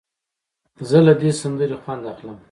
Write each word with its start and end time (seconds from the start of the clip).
زه 0.89 0.97
له 1.07 1.13
دې 1.21 1.31
سندرې 1.41 1.77
خوند 1.81 2.03
اخلم. 2.11 2.37